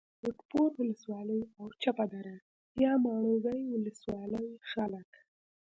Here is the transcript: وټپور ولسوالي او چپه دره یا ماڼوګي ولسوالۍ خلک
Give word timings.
وټپور 0.23 0.69
ولسوالي 0.79 1.39
او 1.59 1.65
چپه 1.81 2.05
دره 2.11 2.35
یا 2.83 2.91
ماڼوګي 3.05 3.61
ولسوالۍ 3.69 4.47
خلک 4.71 5.09